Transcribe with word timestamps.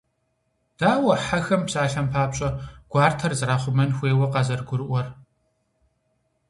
Дауэ 0.77 1.13
хьэхэм, 1.25 1.61
псалъэм 1.67 2.07
папщӀэ, 2.13 2.49
гуартэр 2.91 3.33
зэрахъумэн 3.39 3.89
хуейр 3.97 4.19
къазэрыгурыӀуэр? 4.33 5.07